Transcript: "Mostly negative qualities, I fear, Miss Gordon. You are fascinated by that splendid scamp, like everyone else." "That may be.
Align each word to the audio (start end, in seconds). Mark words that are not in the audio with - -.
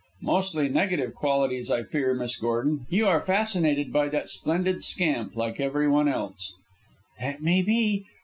"Mostly 0.23 0.67
negative 0.67 1.13
qualities, 1.13 1.69
I 1.69 1.83
fear, 1.83 2.15
Miss 2.15 2.35
Gordon. 2.35 2.87
You 2.89 3.05
are 3.05 3.21
fascinated 3.23 3.93
by 3.93 4.09
that 4.09 4.29
splendid 4.29 4.83
scamp, 4.83 5.35
like 5.35 5.59
everyone 5.59 6.07
else." 6.07 6.55
"That 7.19 7.43
may 7.43 7.61
be. 7.61 8.05